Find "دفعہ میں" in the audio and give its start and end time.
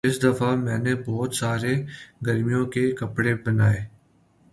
0.23-0.77